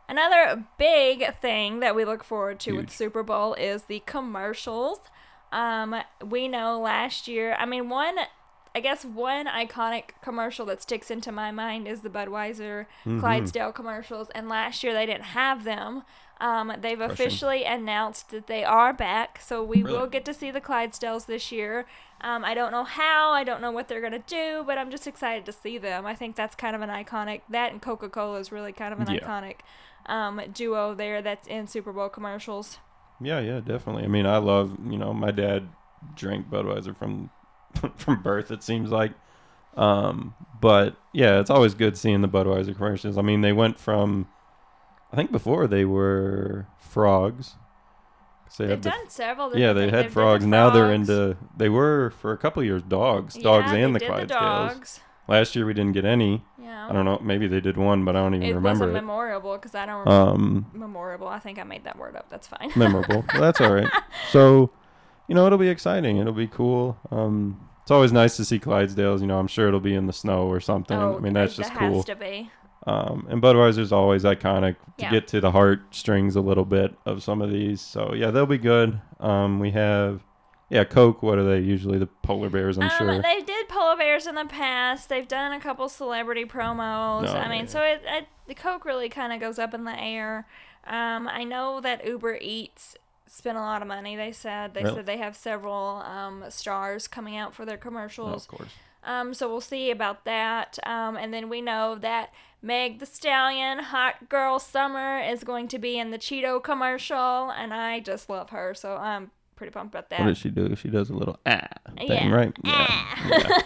[0.09, 4.99] Another big thing that we look forward to with Super Bowl is the commercials.
[5.53, 8.15] Um, we know last year, I mean, one,
[8.73, 13.19] I guess one iconic commercial that sticks into my mind is the Budweiser Mm-hmm.
[13.19, 16.03] Clydesdale commercials, and last year they didn't have them.
[16.39, 19.99] Um, they've officially announced that they are back, so we Really?
[19.99, 21.85] will get to see the Clydesdales this year.
[22.21, 25.05] Um, I don't know how, I don't know what they're gonna do, but I'm just
[25.05, 26.05] excited to see them.
[26.05, 27.41] I think that's kind of an iconic.
[27.49, 29.19] That and Coca Cola is really kind of an Yeah.
[29.19, 29.57] iconic
[30.07, 32.79] um, duo there that's in Super Bowl commercials.
[33.19, 34.03] Yeah, yeah, definitely.
[34.03, 35.67] I mean, I love, you know, my dad
[36.15, 37.29] drank Budweiser from
[37.97, 39.13] from birth it seems like.
[39.77, 43.17] Um, but yeah, it's always good seeing the Budweiser commercials.
[43.17, 44.27] I mean, they went from
[45.11, 47.55] I think before they were frogs.
[48.57, 49.57] They They've had the- done several.
[49.57, 50.45] yeah, they had did the frogs.
[50.45, 51.09] Now they're frogs.
[51.09, 51.37] into.
[51.55, 54.27] They were for a couple of years dogs, Yeah, dogs they and the Clydesdales.
[54.27, 54.99] dogs.
[55.29, 56.43] Last year we didn't get any.
[56.61, 56.89] Yeah.
[56.89, 57.17] I don't know.
[57.23, 58.93] Maybe they did one, but I don't even it remember wasn't it.
[58.95, 61.27] memorable because I don't remember Um, memorable.
[61.29, 62.29] I think I made that word up.
[62.29, 62.71] That's fine.
[62.75, 63.23] memorable.
[63.33, 63.89] Well, that's all right.
[64.31, 64.71] So,
[65.27, 66.17] you know, it'll be exciting.
[66.17, 66.97] It'll be cool.
[67.11, 69.21] Um, it's always nice to see Clydesdales.
[69.21, 70.97] You know, I'm sure it'll be in the snow or something.
[70.97, 72.03] oh, I mean, that's that just has cool.
[72.03, 72.51] to be.
[72.87, 75.11] Um, and Budweiser's always iconic to Yeah.
[75.11, 77.79] get to the heartstrings a little bit of some of these.
[77.79, 78.99] So yeah, they'll be good.
[79.19, 80.23] Um, we have,
[80.69, 81.21] yeah, Coke.
[81.21, 81.99] What are they usually?
[81.99, 83.21] The polar bears, I'm um, sure.
[83.21, 85.09] They did polar bears in the past.
[85.09, 87.29] They've done a couple celebrity promos.
[87.29, 87.67] Oh, I mean, yeah.
[87.67, 90.47] so it, it the Coke really kind of goes up in the air.
[90.87, 92.95] Um, I know that Uber Eats
[93.33, 94.15] spent a lot of money.
[94.15, 94.95] They said they Really?
[94.97, 98.43] said they have several um, stars coming out for their Oh, commercials.
[98.43, 98.69] of course.
[99.03, 100.77] Um, so we'll see about that.
[100.85, 105.79] Um, and then we know that Meg the Stallion, Hot Girl Summer, is going to
[105.79, 110.09] be in the Cheeto commercial, and I just love her, so I'm pretty pumped about
[110.11, 110.19] that.
[110.19, 110.75] What does she do?
[110.75, 111.67] She does a little ah
[111.97, 112.29] thing, Yeah.
[112.31, 112.53] right?
[112.65, 113.27] Ah.
[113.29, 113.61] yeah.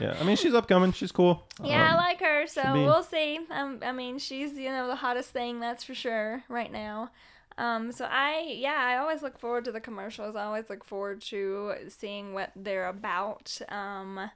[0.00, 0.16] yeah.
[0.20, 0.90] I mean, she's upcoming.
[0.92, 1.44] She's cool.
[1.62, 3.38] Yeah, I Um, like her, so be- we'll see.
[3.50, 7.10] Um, I mean, she's you know the hottest thing, that's for sure, right now.
[7.58, 10.36] Um, so I yeah, I always look forward to the commercials.
[10.36, 13.58] I always look forward to seeing what they're about.
[13.68, 14.30] Um,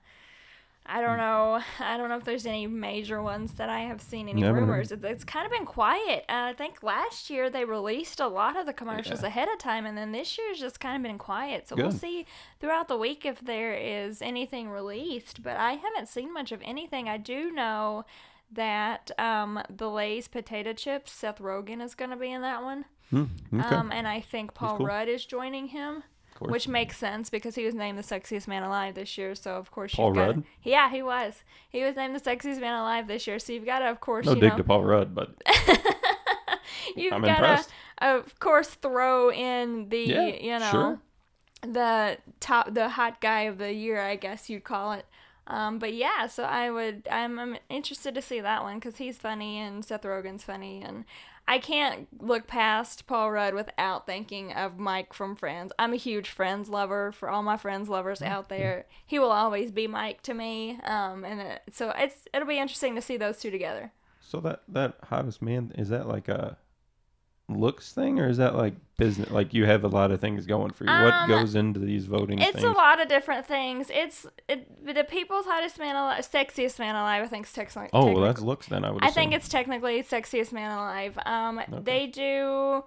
[0.89, 1.01] I Hmm.
[1.05, 1.61] don't know.
[1.81, 4.93] I don't know if there's any major ones that I have seen any Never rumors.
[4.93, 6.25] It's, it's kind of been quiet.
[6.29, 9.29] Uh, I think last year they released a lot of the commercials Yeah.
[9.29, 11.67] ahead of time, and then this year's just kind of been quiet.
[11.67, 12.25] So we'll see
[12.61, 15.43] throughout the week if there is anything released.
[15.43, 17.09] But I haven't seen much of anything.
[17.09, 18.05] I do know
[18.53, 22.85] that um, the Lay's potato chips, Seth Rogen is going to be in that one.
[23.11, 23.75] Hmm, okay.
[23.75, 24.87] Um, and I think Paul cool.
[24.87, 26.03] Rudd is joining him.
[26.39, 29.35] Which makes sense because he was named the sexiest man alive this year.
[29.35, 30.45] So of course Paul you've got Rudd?
[30.63, 33.39] yeah he was he was named the sexiest man alive this year.
[33.39, 35.31] So you've got to of course no dig know to Paul Rudd, but
[36.95, 37.71] you've I'm got impressed.
[38.01, 41.01] to of course throw in the Yeah, you know sure.
[41.63, 45.07] the top the hot guy of the year I guess you'd call it.
[45.47, 49.17] Um, but yeah, so I would I'm, I'm interested to see that one because he's
[49.17, 51.05] funny and Seth Rogen's funny and
[51.49, 55.73] I can't look past Paul Rudd without thinking of Mike from Friends.
[55.79, 57.13] I'm a huge Friends lover.
[57.13, 60.81] For all my Friends lovers out there, he will always be Mike to me.
[60.83, 63.93] Um, and it, so it's it'll be interesting to see those two together.
[64.21, 66.59] So that that hottest man is that like a
[67.49, 69.31] looks thing or is that like business?
[69.31, 70.91] Like you have a lot of things going for you.
[70.91, 72.65] what Um, goes into these voting It's things?
[72.65, 73.89] a lot of different things.
[73.93, 77.23] It's it, the people's hottest man alive, sexiest man alive.
[77.23, 77.91] I think technically.
[77.93, 78.85] oh, well, that's looks then.
[78.85, 79.05] I would.
[79.05, 81.19] I think it's technically sexiest man alive.
[81.25, 81.83] Um, Okay.
[81.83, 82.83] they do,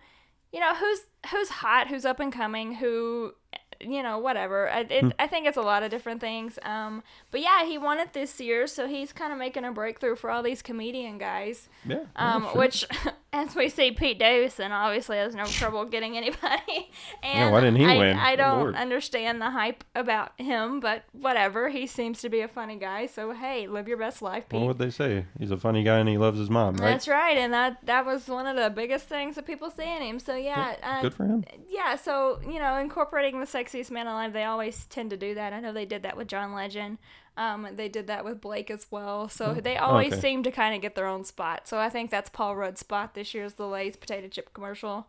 [0.52, 1.00] you know, who's
[1.32, 3.34] who's hot, who's up and coming, who,
[3.82, 4.70] you know, whatever.
[4.70, 5.10] I, it, Hmm.
[5.20, 6.60] I think it's a lot of different things.
[6.64, 10.16] Um, but yeah, he won it this year, so he's kind of making a breakthrough
[10.18, 11.70] for all these comedian guys.
[11.86, 12.00] yeah.
[12.16, 12.58] yeah, Um, sure.
[12.58, 12.86] which
[13.32, 16.92] as we see, Pete Davidson obviously has no trouble getting anybody.
[17.22, 18.18] And Yeah, why didn't he I, win?
[18.18, 18.76] I don't Lord.
[18.76, 21.70] understand the hype about him, but whatever.
[21.70, 24.58] He seems to be a funny guy, so hey, live your best life, Pete.
[24.60, 25.26] Well, what'd they say?
[25.38, 26.90] He's a funny guy and he loves his mom, right?
[26.90, 30.02] That's right, and that that was one of the biggest things that people see in
[30.02, 30.20] him.
[30.20, 31.44] So yeah, uh, Good for him.
[31.70, 31.96] yeah.
[31.96, 35.54] So you know, incorporating the sexiest man alive, they always tend to do that.
[35.54, 36.98] I know they did that with John Legend.
[37.40, 39.30] Um, they did that with Blake as well.
[39.30, 40.22] So they always okay.
[40.22, 41.68] seem to kind of get their own spot.
[41.68, 45.08] So I think that's Paul Rudd's spot this year's the Lay's potato chip commercial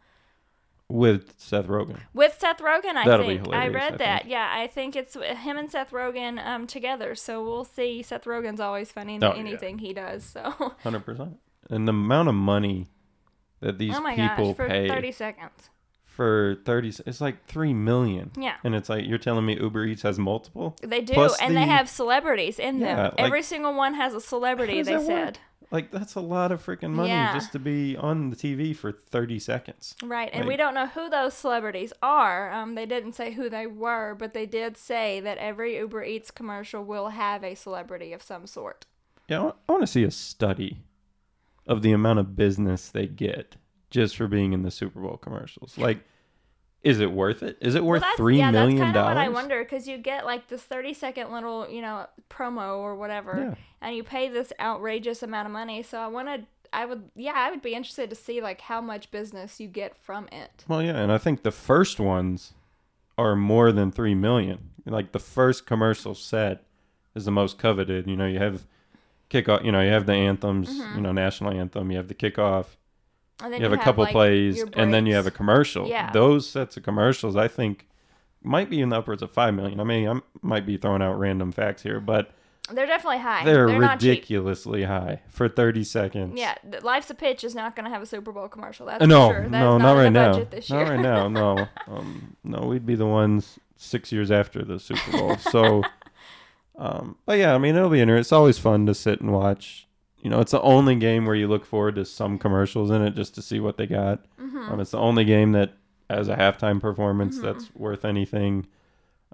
[0.88, 1.98] With Seth Rogen.
[2.14, 2.94] with Seth Rogen.
[2.96, 4.22] I That'll be think I read I that.
[4.22, 4.30] think.
[4.32, 7.14] Yeah, I think it's him and Seth Rogen um, together.
[7.14, 8.02] So we'll see.
[8.02, 9.40] Seth Rogen's always funny in Oh, yeah.
[9.40, 10.22] anything he does.
[10.24, 11.38] So Hundred percent.
[11.68, 12.88] And the amount of money
[13.60, 15.69] that these oh my people gosh, for pay thirty seconds.
[16.20, 18.30] For thirty, it's like three million.
[18.36, 18.56] Yeah.
[18.62, 20.76] And it's like you're telling me Uber Eats has multiple.
[20.82, 23.04] They do, Plus and they have celebrities in Yeah, them.
[23.16, 24.82] like- Every single one has a celebrity.
[24.82, 25.06] They that work?
[25.06, 25.38] said
[25.70, 27.32] Like that's a lot of freaking money Yeah.
[27.32, 29.96] just to be on the TV for thirty seconds.
[30.02, 32.52] right, and we don't know who those celebrities are.
[32.52, 36.30] Um, they didn't say who they were, but they did say that every Uber Eats
[36.30, 38.84] commercial will have a celebrity of some sort.
[39.26, 40.82] Yeah, I want to see a study
[41.66, 43.56] of the amount of business they get
[43.90, 45.76] just for being in the Super Bowl commercials.
[45.76, 46.00] Like,
[46.82, 47.58] is it worth it?
[47.60, 50.24] Is it worth well, three yeah, million that's of what I wonder because you get
[50.24, 53.54] like this thirty second little, you know, promo or whatever, Yeah.
[53.82, 55.82] and you pay this outrageous amount of money.
[55.82, 56.46] So I want to.
[56.72, 59.96] I would, yeah, I would be interested to see like how much business you get
[59.96, 60.64] from it.
[60.68, 62.54] Well, yeah, and I think the first ones
[63.18, 64.70] are more than three million.
[64.86, 66.62] Like the first commercial set
[67.14, 68.06] is the most coveted.
[68.06, 68.66] You know, you have
[69.28, 69.64] kickoff.
[69.64, 70.80] You know, you have the anthems.
[70.80, 70.96] Mm-hmm.
[70.96, 71.90] You know, national anthem.
[71.90, 72.66] You have the kickoff.
[73.42, 75.86] And then You have a couple like, plays, and then you have a commercial.
[75.88, 76.10] Yeah.
[76.12, 77.86] Those sets of commercials, I think,
[78.42, 79.80] might be in the upwards of five million.
[79.80, 82.32] I mean, I might be throwing out random facts here, but
[82.72, 83.44] They're definitely high.
[83.44, 84.10] they're, not cheap.
[84.10, 86.38] ridiculously high for thirty seconds.
[86.38, 88.86] Yeah, Life's a Pitch is not going to have a Super Bowl commercial.
[88.86, 89.42] That's Uh, no, for sure.
[89.42, 90.32] That no, is not right now.
[90.32, 91.28] budget this Not right now.
[91.28, 95.36] No, um, no, we'd be the ones six years after the Super Bowl.
[95.36, 95.82] So,
[96.76, 98.20] um, but yeah, I mean, it'll be interesting.
[98.20, 99.86] It's always fun to sit and watch.
[100.22, 103.14] You know, it's the only game where you look forward to some commercials in it
[103.14, 104.24] just to see what they got.
[104.38, 104.72] Mm-hmm.
[104.72, 105.72] Um, it's the only game that
[106.10, 108.66] has a halftime performance that's worth anything.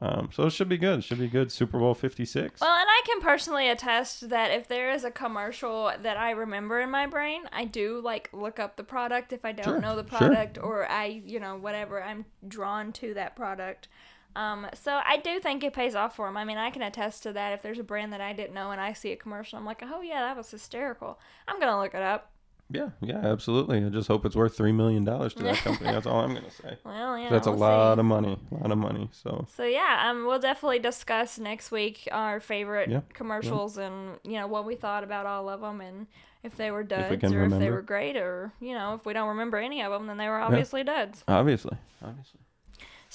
[0.00, 0.98] Um, so it should be good.
[0.98, 1.50] It should be good.
[1.50, 2.60] Super Bowl Fifty Six.
[2.60, 6.80] Well, and I can personally attest that if there is a commercial that I remember
[6.80, 9.96] in my brain, I do like look up the product if I don't Sure, know
[9.96, 10.18] the sure.
[10.18, 13.88] product or I, you know, whatever, I'm drawn to that product.
[14.36, 16.36] Um, so I do think it pays off for them.
[16.36, 17.52] I mean, I can attest to that.
[17.54, 19.82] If there's a brand that I didn't know and I see a commercial, I'm like,
[19.82, 21.18] oh yeah, that was hysterical.
[21.48, 22.30] I'm gonna look it up.
[22.68, 23.84] Yeah, yeah, absolutely.
[23.84, 25.90] I just hope it's worth three million dollars to that company.
[25.92, 26.76] That's all I'm gonna say.
[26.84, 28.00] Well, yeah, That's a we'll lot see.
[28.00, 28.38] of money.
[28.50, 29.08] A lot of money.
[29.12, 34.32] So So yeah, um, we'll definitely discuss next week our favorite Yeah, commercials and you
[34.40, 36.08] know what we thought about all of them and
[36.42, 39.06] if they were duds we can or if they were great or you know if
[39.06, 41.22] we don't remember any of them then they were obviously duds.
[41.28, 42.40] obviously, obviously.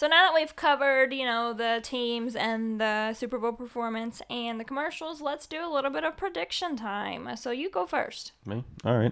[0.01, 4.59] So now that we've covered you know the teams and the Super Bowl performance and
[4.59, 7.37] the commercials, let's do a little bit of prediction time.
[7.37, 8.31] So you go first.
[8.43, 8.63] Me?
[8.83, 9.11] All right.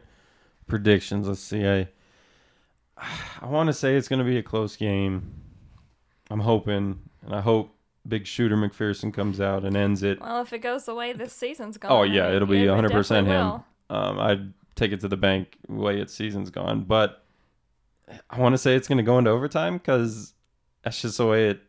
[0.66, 1.28] Predictions.
[1.28, 1.64] Let's see.
[1.64, 1.90] I
[3.40, 5.32] I want to say it's going to be a close game.
[6.32, 7.70] I'm hoping, and I hope
[8.08, 10.20] Big Shooter McPherson comes out and ends it.
[10.20, 12.92] Well, if it goes the way this season's going, Oh yeah, it'll be it 100
[12.92, 13.64] percent him.
[13.92, 17.24] Um, I'd take it to the bank the way its season's gone, but
[18.28, 20.34] I want to say it's going to go into overtime because
[20.84, 21.62] that's just the way it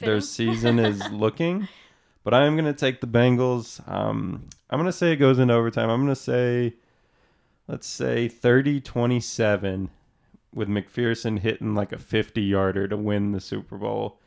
[0.00, 1.68] their season is looking.
[2.22, 3.86] But I am going to take the Bengals.
[3.90, 5.90] Um, I'm going to say it goes into overtime.
[5.90, 6.74] I'm going to say,
[7.68, 9.90] let's say 30 27
[10.54, 14.20] with McPherson hitting like a 50 yarder to win the Super Bowl.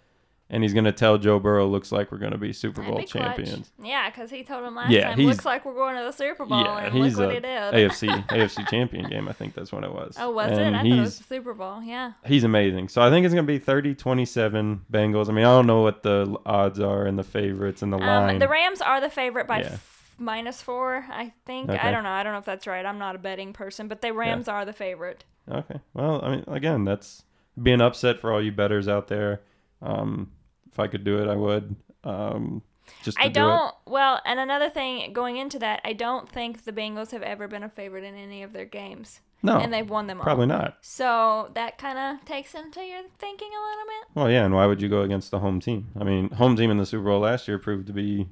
[0.49, 2.99] And he's going to tell Joe Burrow, looks like we're going to be Super Bowl
[2.99, 3.69] be champions.
[3.83, 6.45] Yeah, because he told him last Yeah, time, looks like we're going to the Super
[6.45, 7.89] Bowl, Yeah, and he's look what a he did.
[7.91, 9.27] AFC AFC champion game.
[9.27, 10.15] I think that's what it was.
[10.17, 10.79] oh, was and it?
[10.79, 11.83] I thought it was the Super Bowl.
[11.83, 12.13] Yeah.
[12.25, 12.87] He's amazing.
[12.87, 15.27] So I think it's going to be 30 27 Bengals.
[15.27, 18.35] I mean, I don't know what the odds are and the favorites and the line.
[18.35, 19.71] Um, the Rams are the favorite by Yeah.
[19.73, 21.69] f- minus four, I think.
[21.69, 21.77] Okay.
[21.77, 22.09] I don't know.
[22.09, 22.85] I don't know if that's right.
[22.85, 25.25] I'm not a betting person, but the Rams are the favorite.
[25.51, 25.79] Okay.
[25.93, 27.23] Well, I mean, again, that's
[27.61, 29.41] be an upset for all you betters out there.
[29.81, 30.31] Um,
[30.77, 31.75] if I could do it, I would.
[32.03, 32.61] Um,
[33.01, 33.73] just to I do don't.
[33.87, 37.63] Well, and another thing going into that, I don't think the Bengals have ever been
[37.63, 39.21] a favorite in any of their games.
[39.41, 40.23] No, and they've won them all.
[40.23, 40.77] probably not.
[40.81, 44.15] So that kind of takes into your thinking a little bit.
[44.15, 45.89] Well, yeah, and why would you go against the home team?
[45.99, 48.27] I mean, home team in the Super Bowl last year proved to be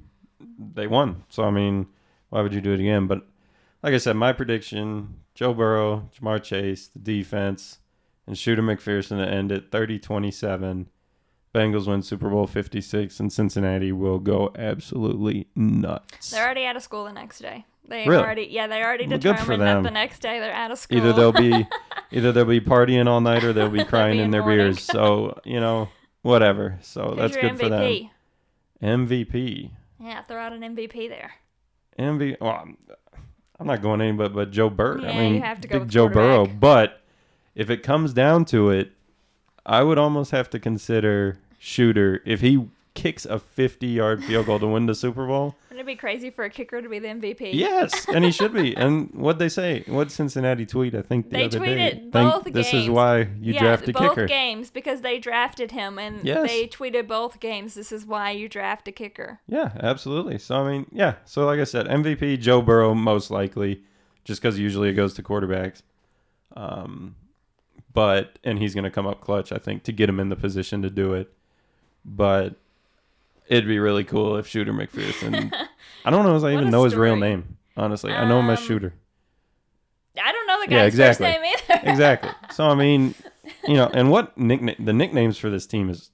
[0.74, 1.24] they won.
[1.28, 1.88] So I mean,
[2.30, 3.08] why would you do it again?
[3.08, 3.22] But
[3.82, 7.78] like I said, my prediction: Joe Burrow, Ja'Marr Chase, the defense,
[8.26, 10.86] and Shooter McPherson to end it 30-27.
[11.56, 16.30] Bengals win Super Bowl 56, and Cincinnati will go absolutely nuts.
[16.30, 17.64] They're already out of school the next day.
[17.88, 18.22] They Really?
[18.22, 20.98] already, yeah, they already Well, determined that the next day they're out of school.
[20.98, 21.66] Either they'll be
[22.12, 24.58] Either they'll be partying all night or they'll be crying be in their mourning.
[24.66, 24.82] beers.
[24.82, 25.88] So you know,
[26.22, 26.78] whatever.
[26.82, 27.80] So Who's that's good for them.
[27.80, 28.10] MVP?
[28.82, 29.70] MVP.
[30.00, 31.32] Yeah, throw out an MVP there.
[31.98, 32.36] MVP.
[32.40, 32.76] Well, I'm,
[33.58, 35.00] I'm not going any but Joe Burrow.
[35.02, 36.46] Yeah, I mean, you have to go big Joe Burrow.
[36.46, 37.00] But
[37.54, 38.92] if it comes down to it,
[39.64, 44.58] I would almost have to consider Shooter if he kicks a 50 yard field goal
[44.58, 45.54] to win the Super Bowl.
[45.68, 47.52] Wouldn't it be crazy for a kicker to be the MVP?
[47.52, 48.74] Yes, and he should be.
[48.74, 49.84] And what they say?
[49.86, 50.94] What Cincinnati tweet?
[50.94, 52.08] I think the They other tweeted day.
[52.10, 54.26] Both this is why you yeah, draft a both kicker.
[54.26, 56.48] games because they drafted him, and Yes.
[56.48, 57.74] they tweeted both games.
[57.74, 59.40] This is why you draft a kicker.
[59.46, 60.38] Yeah, absolutely.
[60.38, 61.16] So I mean, yeah.
[61.26, 63.82] So like I said, MVP Joe Burrow most likely,
[64.24, 65.82] just because usually it goes to quarterbacks.
[66.56, 67.16] Um,
[67.92, 70.36] but and he's going to come up clutch, I think, to get him in the
[70.36, 71.32] position to do it.
[72.08, 72.54] But
[73.48, 75.52] it'd be really cool if Shooter McPherson.
[76.04, 77.56] I don't know if I even know his real name.
[77.76, 78.94] Honestly, I know him as Um, Shooter.
[80.22, 81.26] I don't know the Yeah, guy's exactly.
[81.26, 81.90] first name either.
[81.90, 82.30] exactly.
[82.52, 83.14] So I mean,
[83.66, 84.76] you know, and what nickname?
[84.78, 86.10] The nicknames for this team is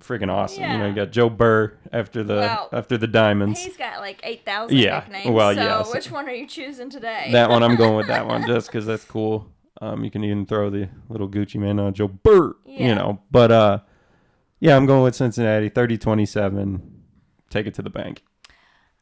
[0.00, 0.62] freaking awesome.
[0.64, 3.60] You know, you got Joe Burr after the Well, after the Diamonds.
[3.64, 5.30] He's got like eight thousand Yeah, nicknames.
[5.30, 7.30] well, so yeah, so- which one are you choosing today?
[7.32, 9.48] That one, I'm going with that one just because that's cool.
[9.80, 12.86] Um, you can even throw the little Gucci man on Joe Burr, Yeah.
[12.88, 13.20] you know.
[13.32, 13.78] But uh,
[14.62, 16.80] yeah, I'm going with Cincinnati, 30-27.
[17.50, 18.22] Take it to the bank.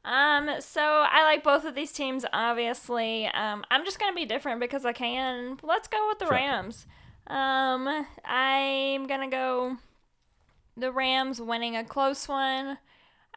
[0.07, 3.27] Um, so I like both of these teams, obviously.
[3.27, 5.59] Um, I'm just gonna be different because I can.
[5.63, 6.35] Let's go with the Sure.
[6.35, 6.87] Rams.
[7.27, 9.77] Um, I'm gonna go
[10.79, 12.79] the Rams winning a close one.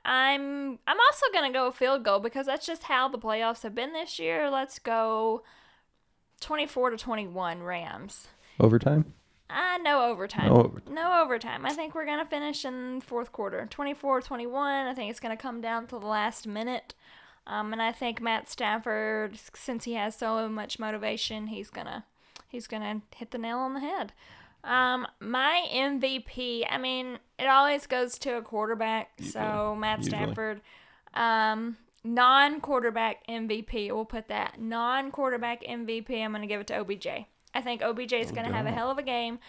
[0.06, 3.92] I'm I'm also gonna go field goal because that's just how the playoffs have been
[3.92, 4.50] this year.
[4.50, 5.44] Let's go
[6.40, 8.30] 24 to 21 Rams.
[8.62, 9.14] Overtime.
[9.54, 10.48] Uh, no overtime.
[10.48, 10.94] No overtime.
[10.94, 11.66] No overtime.
[11.66, 13.68] I think we're going to finish in fourth quarter.
[13.70, 14.90] 24-21.
[14.90, 16.96] I think it's going to come down to the last minute.
[17.46, 22.06] Um, and I think Matt Stafford, since he has so much motivation, he's gonna
[22.48, 24.14] he's gonna hit the nail on the head.
[24.64, 29.12] Um, my MVP, I mean, it always goes to a quarterback.
[29.22, 30.18] So Matt usually.
[30.18, 30.62] Stafford,
[31.14, 33.92] um, non-quarterback MVP.
[33.92, 36.24] We'll put that non-quarterback MVP.
[36.24, 37.08] I'm gonna give it to OBJ.
[37.54, 39.40] I think OBJ is gonna have a hell of a game.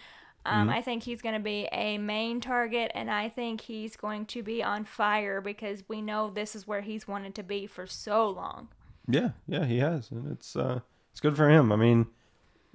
[0.45, 4.27] Um, I think he's going to be a main target, and I think he's going
[4.27, 7.87] to be on fire because we know this is where he's wanted to be for
[7.87, 8.67] so long.
[9.07, 11.71] Yeah, yeah, he has, and it's uh, it's good for him.
[11.71, 12.05] I mean,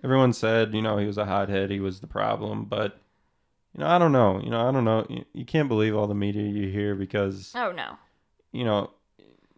[0.03, 2.99] everyone said you know he was a hothead, he was the problem, but
[3.73, 5.07] you know I don't know, you know I don't know.
[5.09, 7.97] You, you can't believe all the media you hear because Oh no,
[8.51, 8.91] you know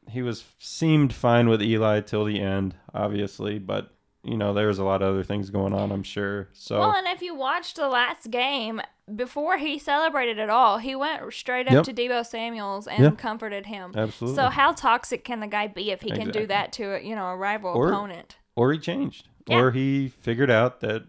[0.09, 3.91] he was seemed fine with Eli till the end, obviously, but
[4.25, 6.49] you know there was a lot of other things going on, I'm sure.
[6.53, 8.81] So Well, and if you watched the last game,
[9.15, 11.85] before he celebrated at all, he went straight up Yep.
[11.85, 13.11] to Deebo Samuels and Yeah.
[13.11, 13.93] comforted him.
[13.97, 17.01] absolutely, So how toxic can the guy be if he can do that to a,
[17.01, 18.37] you know a rival Or- opponent?
[18.55, 19.59] or he changed, Yeah.
[19.59, 21.05] or he figured out that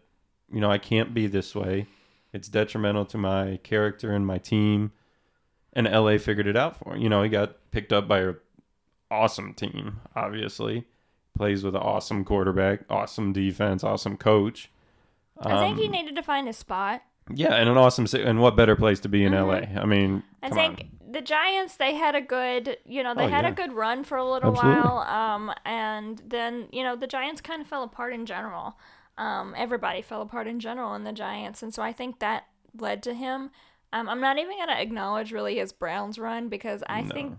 [0.52, 1.88] you know I can't be this way.
[2.32, 4.92] It's detrimental to my character and my team.
[5.76, 7.02] And LA figured it out for him.
[7.02, 8.34] You know, he got picked up by a
[9.12, 10.00] awesome team.
[10.16, 10.86] Obviously,
[11.36, 14.70] plays with an awesome quarterback, awesome defense, awesome coach.
[15.42, 17.02] I think he Um, needed to find a spot.
[17.34, 18.06] yeah, and an awesome.
[18.20, 19.62] And what better place to be in LA?
[19.80, 20.46] I mean, Mm-hmm.
[20.46, 21.12] I think on.
[21.14, 23.52] the Giants they had a good you know they Oh, had yeah.
[23.52, 24.82] a good run for a little Absolutely.
[24.82, 28.78] while um and then you know the Giants kind of fell apart in general.
[29.18, 32.46] Um everybody fell apart in general in the Giants and so I think that
[32.78, 33.52] led to him.
[33.94, 37.14] Um I'm not even going to acknowledge really his Browns run because I No.
[37.14, 37.38] think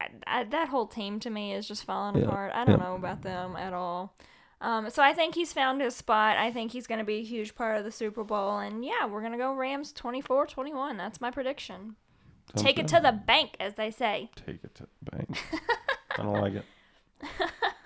[0.00, 2.52] I, I, that whole team to me is just falling Yeah, apart.
[2.54, 2.84] I don't yeah.
[2.84, 4.14] know about them at all.
[4.60, 6.38] Um, so I think he's found his spot.
[6.38, 8.58] I think he's going to be a huge part of the Super Bowl.
[8.58, 10.96] And yeah, we're going to go Rams 24 21.
[10.96, 11.96] That's my prediction.
[12.54, 14.30] Sounds Take it to the bank, as they say.
[14.34, 15.38] Take it to the bank.
[16.18, 16.64] I don't like it.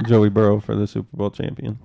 [0.06, 1.78] Joey Burrow for the Super Bowl champion.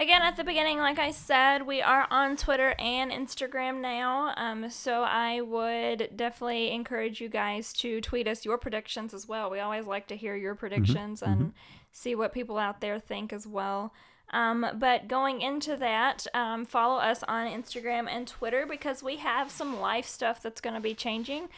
[0.00, 4.32] Again, at the beginning, like I said, we are on Twitter and Instagram now.
[4.36, 9.50] Um, so I would definitely encourage you guys to tweet us your predictions as well.
[9.50, 11.52] We always like to hear your predictions and
[11.90, 13.92] see what people out there think as well.
[14.30, 19.50] Um, but going into that, um, follow us on Instagram and Twitter because we have
[19.50, 21.48] some life stuff that's going to be changing.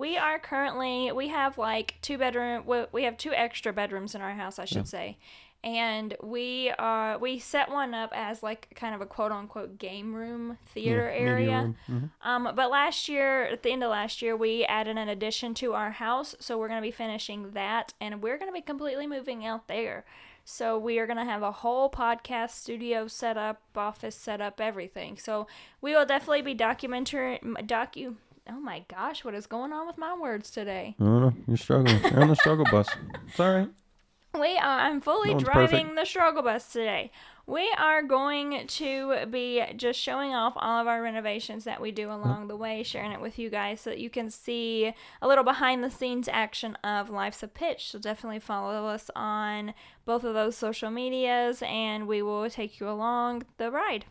[0.00, 4.20] We are currently we have like two bedroom we- we have two extra bedrooms in
[4.22, 5.18] our house, I should say.
[5.62, 10.14] And we are we set one up as like kind of a quote unquote game
[10.14, 11.58] room theater Yeah, area.
[11.60, 11.76] room.
[11.86, 12.10] Mhm.
[12.22, 15.74] Um, but last year, at the end of last year, we added an addition to
[15.74, 19.68] our house, so we're gonna be finishing that, and we're gonna be completely moving out
[19.68, 20.06] there.
[20.46, 25.18] So we are gonna have a whole podcast studio set up, office set up, everything.
[25.18, 25.46] So
[25.82, 28.16] we will definitely be documentary docu.
[28.48, 30.96] Oh my gosh, what is going on with my words today?
[31.00, 31.34] I don't know.
[31.46, 32.00] You're struggling.
[32.02, 32.88] You're on the struggle bus.
[33.28, 33.68] It's all right.
[34.34, 34.80] We are.
[34.80, 35.96] I'm fully No driving perfect.
[35.96, 37.10] the struggle bus today.
[37.46, 42.12] we are going to be just showing off all of our renovations that we do
[42.12, 45.42] along the way, sharing it with you guys so that you can see a little
[45.42, 47.90] behind the scenes action of Life's a Pitch.
[47.90, 49.74] So definitely follow us on
[50.04, 54.04] both of those social medias and we will take you along the ride.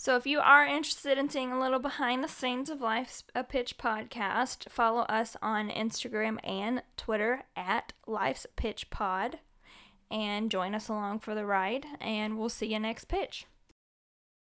[0.00, 3.44] So if you are interested in seeing a little behind the scenes of Life's a
[3.44, 9.40] Pitch podcast, follow us on Instagram and Twitter at Life's Pitch Pod
[10.10, 13.44] and join us along for the ride and we'll see you next pitch.